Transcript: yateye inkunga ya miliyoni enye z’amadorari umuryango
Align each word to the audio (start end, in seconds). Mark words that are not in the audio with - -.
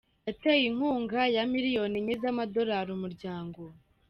yateye 0.27 0.63
inkunga 0.71 1.19
ya 1.35 1.43
miliyoni 1.53 1.95
enye 2.01 2.15
z’amadorari 2.21 2.89
umuryango 2.97 3.61